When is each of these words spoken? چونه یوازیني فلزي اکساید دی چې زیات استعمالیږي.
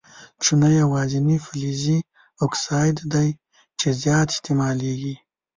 چونه 0.43 0.67
یوازیني 0.81 1.37
فلزي 1.45 1.97
اکساید 2.45 2.97
دی 3.13 3.29
چې 3.79 3.87
زیات 4.01 4.27
استعمالیږي. 4.33 5.15